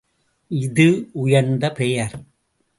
[0.51, 1.09] இது
[1.13, 2.15] உயர்ந்த பெயர்.